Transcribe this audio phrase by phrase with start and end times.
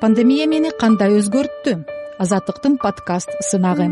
[0.00, 1.72] пандемия мени кандай өзгөрттү?
[2.22, 3.88] Азаттыктын подкаст сынагы.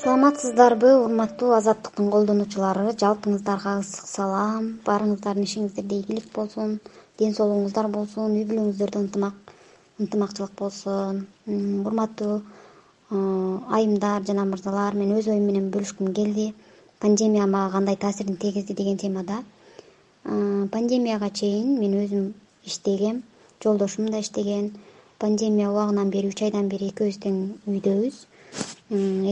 [0.00, 2.94] Саламатсыздарбы урматтуу азаттыктын колдонуучулары.
[3.02, 4.70] Жалпыңыздарга ысык салам.
[4.86, 6.78] Баарыңыздардын ишиңиздерде ийгилик болсун
[7.18, 9.52] ден соолугуңуздар болсун үй бүлөңүздөрдө ынтымак
[10.00, 11.26] ынтымакчылык болсун.
[11.48, 12.40] Урматтуу
[13.76, 16.54] айымдар жана мырзалар мен өз оюм менен бөлүшкүм келди.
[17.00, 19.42] Пандемия мага кандай таасирин тийгизди деген темада.
[20.24, 22.32] Пандемияга чейин мен өзүм
[22.64, 23.22] иштегем
[23.62, 24.72] жолдошум да иштеген
[25.24, 27.36] пандемия убагынан бери үч айдан бери экөөбүз тең
[27.72, 28.16] үйдөбүз.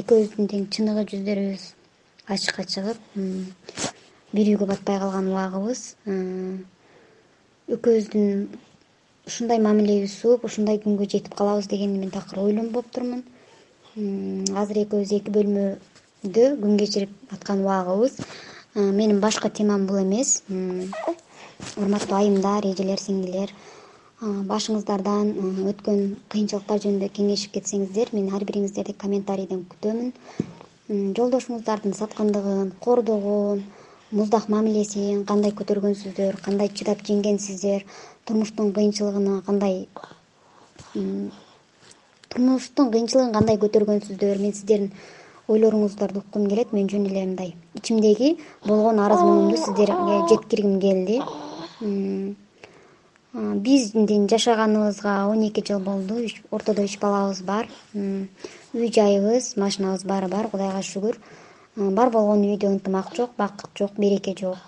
[0.00, 1.64] Экөөбүздүн тең чыныгы жүздөрүбүз
[2.32, 2.98] ачыкка чыгып
[4.32, 5.80] бир үйгө батпай калган убагыбыз.
[7.76, 8.46] Экөөбүздүн
[9.28, 13.22] ушундай мамилебиз сууп ушундай күнгө жетип калабыз дегенди мен такыр ойлонбоптурмун
[14.62, 18.16] азыр экөөбүз эки бөлмөдө күн кечирип аткан убагыбыз.
[18.74, 20.42] Менин башкы темам бул эмес.
[21.76, 23.52] Урматтуу айымдар эжелер сиңдилер
[24.22, 25.30] башыңыздардан
[25.72, 30.12] өткөн кыйынчылыктар жөнүндө кеңешип кетсеңиздер мен ар бириңиздерди комментарийден күтөмүн.
[31.18, 33.64] Жолдошуңуздардын саткандыгын кордогун
[34.12, 37.82] муздак мамилесин кандай көтөргөнсүздөр кандай чыдап жеңгенсиздер
[38.28, 39.88] турмуштун кыйынчылыгына кандай
[42.28, 44.92] турмуштун кыйынчылыгын кандай көтөргөнсүздөр мен сиздердин
[45.48, 51.18] ойлоруңуздарды уккум келет мен жөн эле мындай ичимдеги болгон арыз муңумду сиздерге жеткиргим келди
[53.32, 56.26] биздин жашаганыбызга он эки жыл болду.
[56.50, 57.68] Ортодо үч балабыз бар.
[57.94, 61.16] Үй жайыбыз машинабыз баары бар кудайга шүгүр.
[61.76, 64.58] Бар болгону үйдө ынтымак жок бакыт жок береке жок.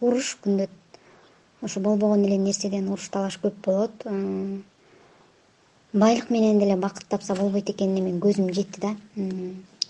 [0.00, 0.70] Уруш күндөт
[1.62, 4.06] ошо болбогон эле нерседен уруш талаш көп болот.
[5.92, 8.96] Байлык менен деле бакыт тапса болбойт экенине менин көзүм жетти да.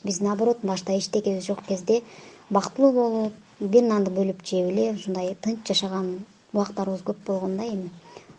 [0.04, 2.02] Биз наоборот башта эчтекебиз жок кезде
[2.50, 7.90] бактылуу болуп бир нанды бөлүп жеп эле ушундай тынч жашаган убактарыбыз көп болгон да эми.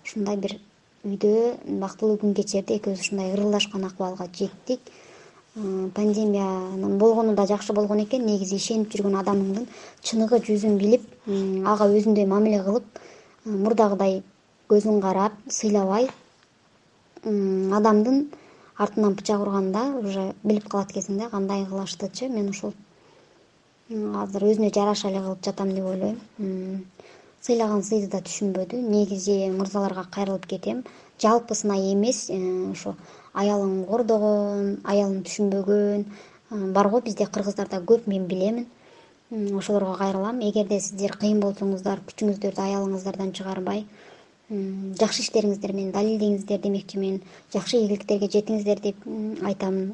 [0.04, 0.58] Ушундай бир
[1.04, 4.80] үйдө бактылуу күн кечирди экөөбүз ушундай ырылдашкан акыбалга жеттик.
[5.56, 8.26] Пандемиянын болгону да жакшы болгон экен.
[8.26, 9.68] Негизи ишенип жүргөн адамыңдын
[10.02, 11.10] чыныгы жүзүн билип
[11.68, 13.02] ага өзүндөй мамиле кылып
[13.46, 14.22] мурдагыдай
[14.72, 16.08] көзүн карап сыйлабай
[17.24, 18.32] адамдын
[18.78, 22.74] артынан бычак урганда уже билип калат экенсиң да кандай кылыштычы мен ушул
[24.24, 26.20] азыр өзүнө жараша эле кылып жатам деп ойлойм
[27.44, 30.84] сыйлаган сыйды да түшүнбөдү негизи мырзаларга кайрылып кетем.
[31.22, 32.38] Жалпысына эмес э,
[32.72, 32.96] ошо
[33.34, 38.68] аялын кордогон аялын түшүнбөгөн э, бар го бизде кыргыздарда көп мен билемин.
[39.58, 40.40] Ошолорго кайрылам.
[40.40, 43.86] Эгерде сиздер кыйын болсоңуздар күчүңүздөрдү аялыңыздардан чыгарбай
[45.00, 47.22] жакшы иштериңиздер менен далилдеңиздер демекчимин
[47.54, 49.06] жакшы ийгиликтерге жетиңиздер деп
[49.50, 49.94] айтам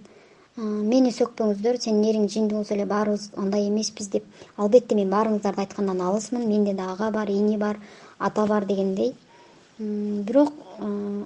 [0.59, 4.25] мени сөкпөңүздөр сенин эриң жиндүү болсо эле баарыбыз андай эмеспиз деп.
[4.57, 6.47] Албетте мен баарыңыздарды айткандан алысмын.
[6.47, 7.79] Менде да ага бар ине бар
[8.19, 9.13] ата бар дегендей.
[9.79, 10.53] Бирок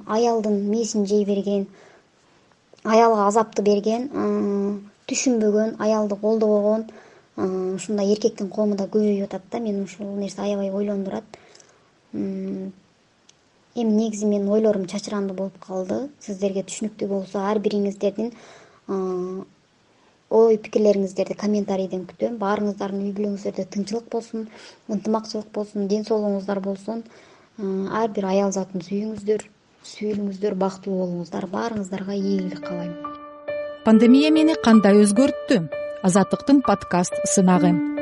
[0.08, 1.68] аялдын мээсин жей берген
[2.84, 4.10] аялга азапты берген
[5.10, 6.86] түшүнбөгөн аялды колдобогон
[7.36, 9.60] ушундай эркектин коому да көбөйүп атат да.
[9.60, 11.24] Мени ушул нерсе аябай ойлондурат
[12.14, 12.72] эми
[13.74, 16.10] негизи менин ойлорум чачырандуу болуп калды.
[16.20, 18.34] Сиздерге түшүнүктүү болсо ар бириңиздердин
[18.88, 24.48] ой пикирлериңиздерди комментарийден күтөм баарыңыздардын үй бүлөңүздөрдө тынччылык болсун
[24.90, 27.04] ынтымакчылык болсун ден соолугуңуздар болсун
[28.02, 29.48] ар бир аял затын сүйүңүздөр
[29.94, 32.94] сүйүлүңүздөр бактылуу болуңуздар баарыңыздарга ийгилик каалайм.
[33.86, 35.64] Пандемия мени кандай өзгөрттү?
[36.04, 37.93] Азаттыктын подкаст сынагы